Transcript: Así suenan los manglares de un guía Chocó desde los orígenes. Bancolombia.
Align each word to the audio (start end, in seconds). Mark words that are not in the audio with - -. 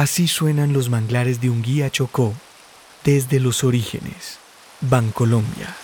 Así 0.00 0.28
suenan 0.28 0.72
los 0.72 0.88
manglares 0.88 1.42
de 1.42 1.50
un 1.50 1.60
guía 1.60 1.90
Chocó 1.90 2.32
desde 3.04 3.38
los 3.38 3.64
orígenes. 3.64 4.38
Bancolombia. 4.80 5.76